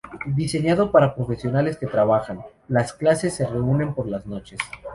[0.35, 4.57] Diseñado para profesionales que trabajan, las clases se reúnen por las noches.